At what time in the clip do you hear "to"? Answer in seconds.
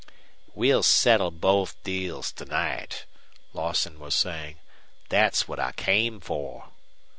2.31-2.45